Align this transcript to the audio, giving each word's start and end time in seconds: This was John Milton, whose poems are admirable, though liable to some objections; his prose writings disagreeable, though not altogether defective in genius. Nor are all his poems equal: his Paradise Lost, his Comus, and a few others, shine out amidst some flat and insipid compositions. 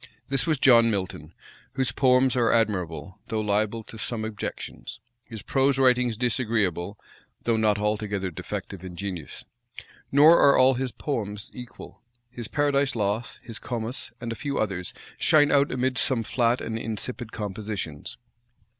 This 0.29 0.47
was 0.47 0.57
John 0.57 0.89
Milton, 0.89 1.31
whose 1.73 1.91
poems 1.91 2.35
are 2.35 2.51
admirable, 2.51 3.19
though 3.27 3.39
liable 3.39 3.83
to 3.83 3.99
some 3.99 4.25
objections; 4.25 4.99
his 5.25 5.43
prose 5.43 5.77
writings 5.77 6.17
disagreeable, 6.17 6.97
though 7.43 7.55
not 7.55 7.77
altogether 7.77 8.31
defective 8.31 8.83
in 8.83 8.95
genius. 8.95 9.45
Nor 10.11 10.39
are 10.39 10.57
all 10.57 10.73
his 10.73 10.91
poems 10.91 11.51
equal: 11.53 12.01
his 12.31 12.47
Paradise 12.47 12.95
Lost, 12.95 13.41
his 13.43 13.59
Comus, 13.59 14.11
and 14.19 14.31
a 14.31 14.35
few 14.35 14.57
others, 14.57 14.91
shine 15.19 15.51
out 15.51 15.71
amidst 15.71 16.03
some 16.03 16.23
flat 16.23 16.61
and 16.61 16.79
insipid 16.79 17.31
compositions. 17.31 18.17